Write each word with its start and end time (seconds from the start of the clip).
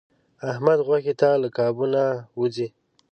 احمد 0.51 0.79
غوښې 0.87 1.13
ته 1.19 1.29
له 1.41 1.49
کابو 1.57 1.85
نه 1.93 2.03
و 2.37 2.41
ځي. 2.55 2.67